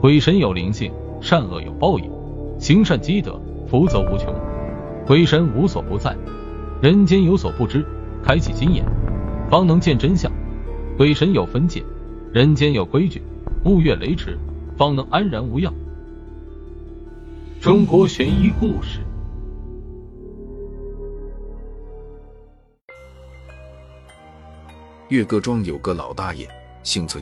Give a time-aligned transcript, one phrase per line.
[0.00, 2.08] 鬼神有灵性，善恶有报应，
[2.60, 4.32] 行善积德，福泽无穷。
[5.04, 6.16] 鬼神无所不在，
[6.80, 7.84] 人间有所不知，
[8.22, 8.84] 开启心眼，
[9.50, 10.30] 方能见真相。
[10.96, 11.82] 鬼神有分界，
[12.32, 13.20] 人间有规矩，
[13.64, 14.38] 勿越雷池，
[14.76, 15.74] 方能安然无恙。
[17.60, 19.00] 中国悬疑故事。
[25.08, 26.46] 岳各庄有个老大爷，
[26.84, 27.20] 姓崔。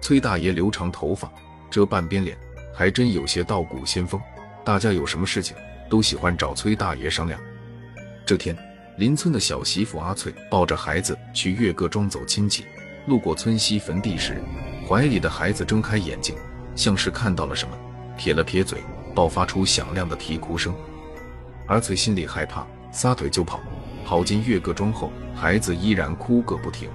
[0.00, 1.30] 崔大爷留长头发，
[1.70, 2.36] 遮半边脸，
[2.74, 4.20] 还真有些道骨仙风。
[4.64, 5.56] 大家有什么事情，
[5.88, 7.40] 都喜欢找崔大爷商量。
[8.24, 8.56] 这天，
[8.96, 12.64] 邻村的小媳妇阿翠抱着孩子去岳各庄走亲戚，
[13.06, 14.42] 路过村西坟地时，
[14.88, 16.34] 怀里的孩子睁开眼睛，
[16.74, 17.76] 像是看到了什么，
[18.16, 18.80] 撇了撇嘴，
[19.14, 20.74] 爆发出响亮的啼哭声。
[21.66, 23.60] 阿翠心里害怕，撒腿就跑。
[24.04, 26.88] 跑进岳各庄后，孩子依然哭个不停。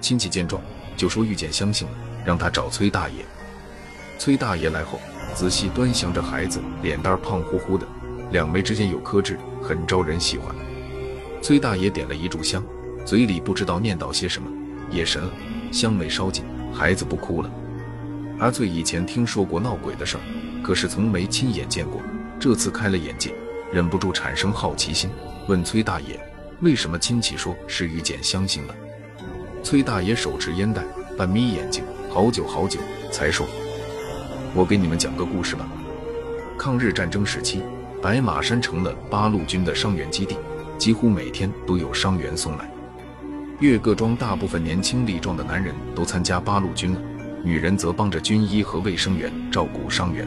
[0.00, 0.62] 亲戚见状，
[0.96, 1.94] 就说遇见香杏了，
[2.24, 3.24] 让他找崔大爷。
[4.18, 5.00] 崔大爷来后，
[5.32, 7.86] 仔细端详着孩子，脸蛋胖乎乎的，
[8.32, 10.52] 两眉之间有颗痣，很招人喜欢。
[11.40, 12.62] 崔大爷点了一炷香，
[13.04, 14.50] 嘴里不知道念叨些什么，
[14.90, 15.30] 也神了。
[15.70, 17.50] 香没烧尽，孩子不哭了。
[18.40, 20.20] 阿翠以前听说过闹鬼的事儿，
[20.64, 22.02] 可是从没亲眼见过，
[22.40, 23.32] 这次开了眼界，
[23.72, 25.08] 忍不住产生好奇心。
[25.46, 26.18] 问崔大爷，
[26.60, 28.74] 为什么亲戚说是遇见香杏了？
[29.62, 30.82] 崔大爷手持烟袋，
[31.16, 32.80] 半眯眼睛，好久好久
[33.12, 33.46] 才说
[34.54, 35.66] ：“我给你们讲个故事吧。
[36.58, 37.62] 抗日战争时期，
[38.02, 40.36] 白马山成了八路军的伤员基地，
[40.78, 42.70] 几乎每天都有伤员送来。
[43.60, 47.00] 岳各庄大部分年轻力壮的男人都参加八路军了，
[47.44, 50.26] 女人则帮着军医和卫生员照顾伤员。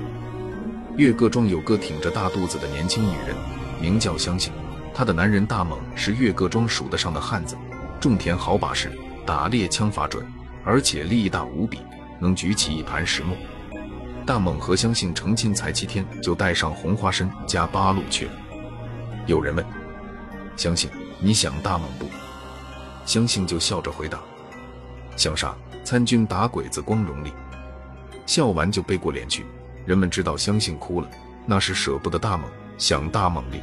[0.97, 3.35] 岳各庄有个挺着大肚子的年轻女人，
[3.81, 4.53] 名叫香杏。
[4.93, 7.55] 他的男人大猛是岳各庄数得上的汉子，
[7.99, 8.91] 种田好把式，
[9.25, 10.25] 打猎枪法准，
[10.63, 11.79] 而且力大无比，
[12.19, 13.35] 能举起一盘石磨。
[14.31, 18.31] 大猛和相信成亲才七天，就带上红花参加八路去了。
[19.27, 19.65] 有人问
[20.55, 22.05] 相信：“你想大猛不？”
[23.05, 24.17] 相信就笑着回答
[25.17, 25.53] ：“想啥？
[25.83, 27.33] 参军打鬼子光荣哩。”
[28.25, 29.45] 笑完就背过脸去。
[29.85, 31.09] 人们知道相信哭了，
[31.45, 33.61] 那是舍不得大猛，想大猛哩。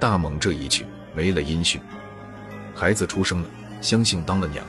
[0.00, 1.80] 大猛这一去没了音讯，
[2.74, 3.48] 孩子出生了，
[3.80, 4.66] 相信当了娘。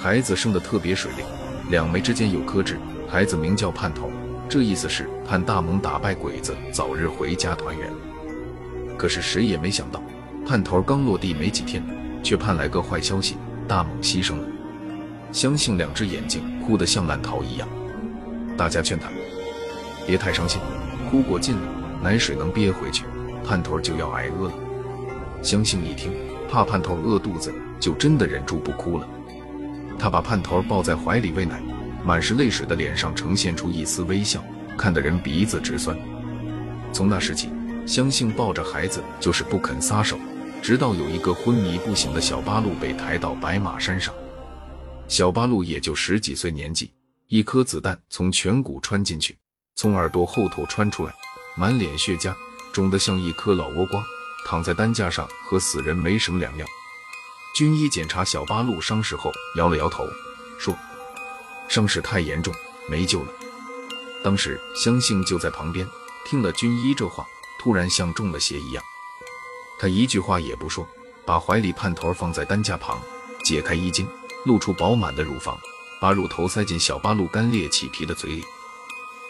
[0.00, 1.26] 孩子生得特别水灵，
[1.68, 2.80] 两眉之间有颗痣。
[3.10, 4.10] 孩子名叫盼头，
[4.50, 7.90] 这意思是盼大猛打败鬼子，早日回家团圆。
[8.98, 10.02] 可是谁也没想到，
[10.46, 11.82] 盼头刚落地没几天，
[12.22, 13.36] 却盼来个坏消息：
[13.66, 14.46] 大猛牺牲了。
[15.32, 17.66] 香杏两只眼睛哭得像烂桃一样。
[18.58, 19.08] 大家劝他
[20.06, 20.60] 别太伤心，
[21.10, 21.62] 哭过劲了，
[22.02, 23.04] 奶水能憋回去。
[23.42, 24.54] 盼头就要挨饿了，
[25.42, 26.12] 香杏一听，
[26.50, 29.08] 怕盼头饿肚子，就真的忍住不哭了。
[29.98, 31.62] 他把盼头抱在怀里喂奶，
[32.04, 34.42] 满是泪水的脸上呈现出一丝微笑，
[34.76, 35.96] 看得人鼻子直酸。
[36.92, 37.50] 从那时起，
[37.86, 40.18] 香杏抱着孩子就是不肯撒手，
[40.62, 44.14] 直到有一个昏迷不醒的小八路被抬到白马山上。
[45.06, 46.92] 小八路也就十几岁年纪，
[47.26, 49.36] 一颗子弹从颧骨穿进去，
[49.74, 51.12] 从耳朵后头穿出来，
[51.56, 52.34] 满脸血痂。
[52.70, 54.04] 肿得像一颗老倭瓜，
[54.46, 56.68] 躺在担架上和死人没什么两样。
[57.56, 60.06] 军医检查小八路伤势后，摇了摇头，
[60.58, 60.76] 说
[61.68, 62.52] ：“伤势太严重，
[62.88, 63.32] 没救了。”
[64.24, 65.86] 当时香杏就在旁边，
[66.24, 67.26] 听了军医这话，
[67.60, 68.82] 突然像中了邪一样。
[69.78, 70.86] 他一句话也不说，
[71.24, 73.00] 把怀里盼头放在担架旁，
[73.44, 74.08] 解开衣襟，
[74.44, 75.56] 露出饱满的乳房，
[76.00, 78.44] 把乳头塞进小八路干裂起皮的嘴里。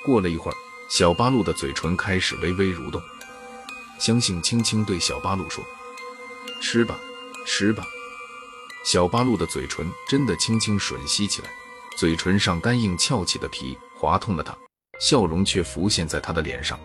[0.04, 0.56] 过了一会儿，
[0.88, 3.02] 小八路的嘴唇开始微微蠕动。
[3.98, 5.62] 香杏轻轻对小八路说
[6.62, 6.98] ：“吃吧，
[7.44, 7.84] 吃吧。”
[8.84, 11.50] 小八路的嘴唇真的轻轻吮吸起来，
[11.98, 14.56] 嘴唇上干硬翘起的皮划痛了他，
[15.00, 16.78] 笑容却浮现在他的脸上。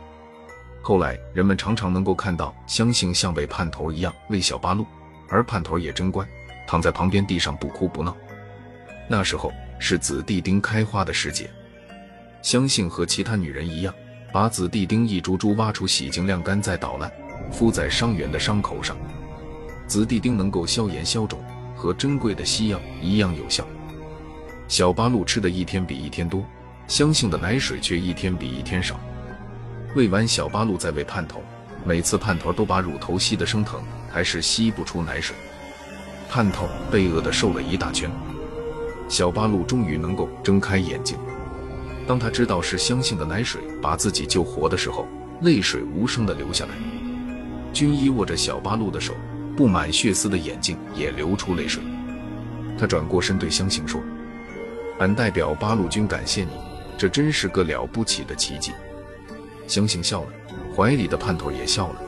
[0.82, 4.88] 后来人们常常能够看到香杏像喂盼头一样喂小八路，
[5.30, 6.28] 而盼头也真乖，
[6.66, 8.18] 躺在旁边地上不哭不闹。
[9.08, 11.48] 那时候是紫地丁开花的时节，
[12.42, 13.94] 香杏和其他女人一样。
[14.34, 17.12] 把紫地丁一株株挖出，洗净晾干，再捣烂，
[17.52, 18.98] 敷在伤员的伤口上。
[19.86, 21.40] 紫地丁能够消炎消肿，
[21.76, 23.64] 和珍贵的西药一样有效。
[24.68, 26.44] 小八路吃的一天比一天多，
[26.88, 29.00] 香杏的奶水却一天比一天少。
[29.96, 31.44] 喂完小八路再喂盼头，
[31.86, 35.36] 每次盼头都把乳头吸得生疼，还是吸不出奶水。
[36.30, 38.10] 盼头被饿得瘦了一大圈。
[39.08, 41.18] 小八路终于能够睁开眼睛。
[42.08, 45.08] 当他知道是香杏的奶水把自己救活的时候，
[45.42, 46.72] 泪水无声地流下来。
[47.72, 49.14] 军医握着小八路的手，
[49.56, 51.84] 布满血丝的眼睛也流出泪水。
[52.80, 54.02] 他转过身对香杏说
[55.00, 56.52] ：“俺代表八路军感谢你，
[56.98, 58.72] 这真是个了不起的奇迹。
[59.68, 60.28] 香杏笑了，
[60.76, 62.02] 怀里的盼头也笑了。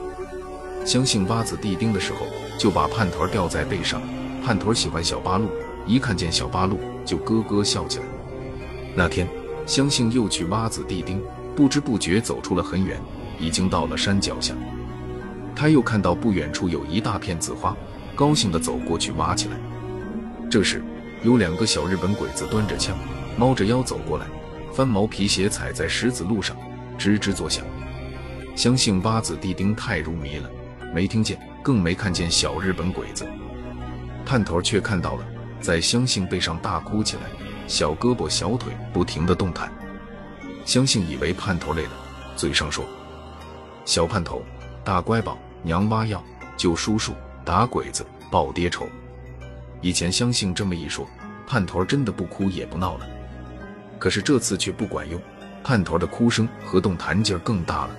[0.85, 2.27] 香杏挖子地丁的时候，
[2.59, 4.01] 就把盼头吊在背上。
[4.45, 5.49] 盼头喜欢小八路，
[5.87, 8.05] 一看见小八路就咯咯笑起来。
[8.95, 9.27] 那天，
[9.65, 11.19] 香杏又去挖子地丁，
[11.55, 12.99] 不知不觉走出了很远，
[13.39, 14.53] 已经到了山脚下。
[15.55, 17.75] 他又看到不远处有一大片紫花，
[18.13, 19.57] 高兴地走过去挖起来。
[20.51, 20.83] 这时，
[21.25, 22.95] 有两个小日本鬼子端着枪，
[23.35, 24.27] 猫着腰走过来，
[24.71, 26.55] 翻毛皮鞋踩在石子路上，
[26.99, 27.65] 吱吱作响。
[28.55, 30.47] 相信挖子地丁太入迷了，
[30.93, 33.25] 没听见，更没看见小日本鬼子。
[34.23, 35.25] 探头却看到了，
[35.59, 37.23] 在相信背上大哭起来，
[37.65, 39.73] 小胳膊小腿不停地动弹。
[40.63, 41.91] 相信以为盼头累了，
[42.35, 42.85] 嘴上说
[43.83, 44.43] ：“小盼头，
[44.83, 46.23] 大乖宝，娘挖药，
[46.55, 47.13] 救叔叔，
[47.43, 48.87] 打鬼子，报爹仇。”
[49.81, 51.07] 以前相信这么一说，
[51.47, 53.07] 盼头真的不哭也不闹了。
[53.97, 55.19] 可是这次却不管用，
[55.63, 57.95] 盼头的哭声和动弹劲儿更大了。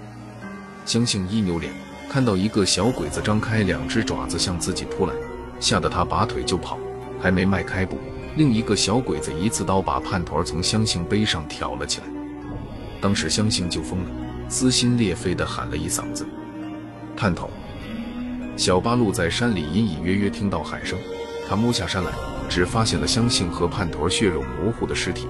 [0.85, 1.73] 相信一扭脸，
[2.09, 5.13] 看到一个小鬼子张开两只爪子向自己扑来，
[5.59, 6.79] 吓得他拔腿就跑，
[7.21, 7.99] 还没迈开步，
[8.37, 12.07] 另一个小鬼子一刺刀把盼头从相信背上挑了起来。
[13.01, 14.11] 当时相信就疯了，
[14.49, 16.27] 撕心裂肺地喊了一嗓子
[17.17, 17.51] ：“探头！”
[18.57, 20.99] 小八路在山里隐隐约约听到喊声。
[21.49, 22.11] 他摸下山来，
[22.49, 25.29] 只发现了香杏和叛徒血肉模糊的尸体。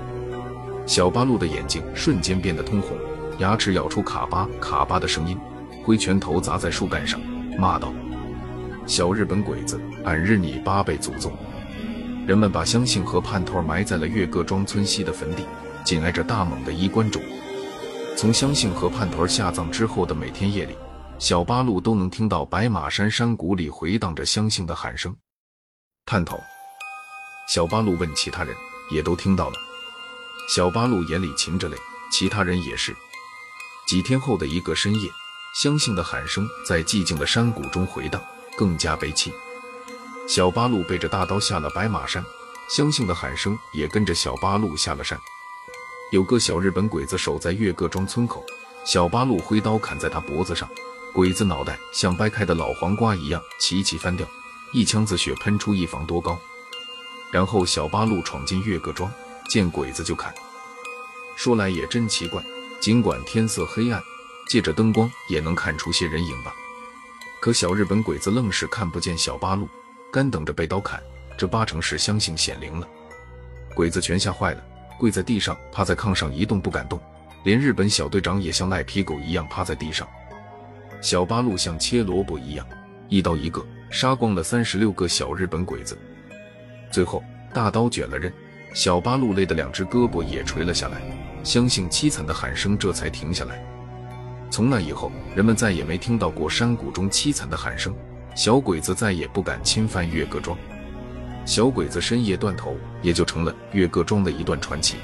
[0.87, 2.97] 小八路的眼睛瞬间变得通红，
[3.39, 5.39] 牙齿咬出卡巴卡巴的声音，
[5.83, 7.21] 挥拳头砸在树干上，
[7.59, 7.93] 骂道
[8.87, 11.33] ：“小日本鬼子，俺日你八辈祖宗！”
[12.27, 15.45] 人们把香杏和叛徒埋在了月各庄村西的坟地，
[15.85, 17.23] 紧挨着大猛的衣冠冢。
[18.17, 20.77] 从香杏和叛徒下葬之后的每天夜里，
[21.19, 25.15] 小八路都能听到白马山山谷里回荡着香杏的喊声。
[26.05, 26.39] 探头，
[27.47, 28.57] 小八路问其他人，
[28.91, 29.57] 也都听到了。
[30.49, 31.77] 小八路眼里噙着泪，
[32.11, 32.95] 其他人也是。
[33.87, 35.11] 几天后的一个深夜，
[35.55, 38.21] 香杏的喊声在寂静的山谷中回荡，
[38.57, 39.33] 更加悲凄。
[40.29, 42.25] 小八路背着大刀下了白马山，
[42.69, 45.17] 香杏的喊声也跟着小八路下了山。
[46.11, 48.45] 有个小日本鬼子守在月各庄村口，
[48.85, 50.69] 小八路挥刀砍在他脖子上，
[51.15, 54.27] 鬼子脑袋像掰开的老黄瓜一样齐齐翻掉。
[54.73, 56.37] 一腔子血喷出一房多高，
[57.33, 59.11] 然后小八路闯进岳各庄，
[59.49, 60.33] 见鬼子就砍。
[61.37, 62.43] 说来也真奇怪，
[62.81, 64.03] 尽管天色黑暗，
[64.49, 66.55] 借着灯光也能看出些人影吧。
[67.41, 69.69] 可小日本鬼子愣是看不见小八路，
[70.13, 71.03] 干等着被刀砍，
[71.37, 72.89] 这八成是相信显灵了。
[73.75, 74.65] 鬼子全吓坏了，
[74.99, 76.99] 跪在地上，趴在炕上一动不敢动，
[77.45, 80.09] 连日本小队长也像赖皮狗一样趴在地上。
[81.03, 82.67] 小八路像切萝卜一样，
[83.09, 83.65] 一刀一个。
[83.89, 85.97] 杀光了三十六个小日本鬼子，
[86.97, 87.23] 最后
[87.53, 88.33] 大刀卷了刃，
[88.73, 91.03] 小八路累的两只胳膊也垂了下来，
[91.45, 93.63] 相信凄惨的喊声这才停下来。
[94.51, 97.95] 从那以后，人们再也没听到过山谷中凄惨的喊声，
[98.35, 100.57] 小鬼子再也不敢侵犯月各庄，
[101.45, 104.97] 小鬼子深夜断头也就成了月各庄的一段传奇。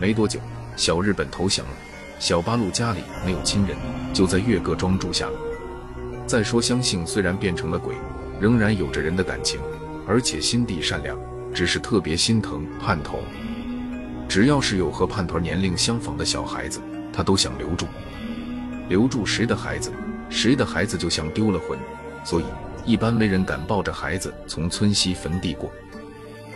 [0.00, 0.40] 没多久，
[0.74, 1.72] 小日本投降了，
[2.18, 3.76] 小八路家里没有亲人，
[4.12, 5.38] 就在月各庄住下了。
[6.26, 7.94] 再说，相信虽然变成了鬼，
[8.40, 9.60] 仍然有着人的感情，
[10.08, 11.18] 而且心地善良，
[11.52, 13.20] 只是特别心疼盼头。
[14.26, 16.80] 只要是有和盼头年龄相仿的小孩子，
[17.12, 17.86] 他都想留住。
[18.88, 19.92] 留住谁的孩子，
[20.30, 21.78] 谁的孩子就像丢了魂，
[22.24, 22.44] 所以
[22.86, 25.70] 一般没人敢抱着孩子从村西坟地过。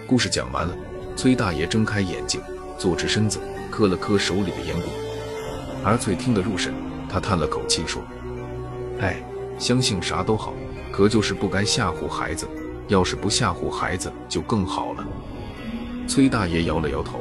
[0.07, 0.75] 故事讲完了，
[1.15, 2.41] 崔大爷睁开眼睛，
[2.79, 3.39] 坐直身子，
[3.71, 4.89] 磕了磕手里的烟棍。
[5.85, 6.73] 而翠听得入神，
[7.07, 8.03] 他叹了口气说
[8.99, 9.23] ：“哎。”
[9.59, 10.55] 相信啥都好，
[10.91, 12.49] 可就是不该吓唬孩子。
[12.93, 15.03] 要是不吓唬孩子，就更好了。
[16.07, 17.21] 崔大爷摇了摇头，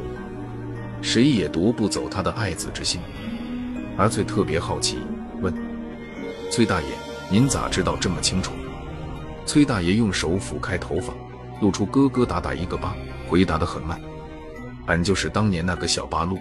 [1.01, 2.99] 谁也夺不走他的爱子之心。
[3.95, 4.97] 阿翠特别好奇，
[5.39, 5.53] 问
[6.49, 6.87] 崔大爷
[7.31, 8.51] ：“您咋知道这么清楚？”
[9.47, 11.13] 崔大爷用手抚开头发，
[11.61, 12.93] 露出疙疙瘩瘩一个疤，
[13.29, 13.97] 回答得很慢
[14.87, 16.37] ：“俺就是当年那个小八路。”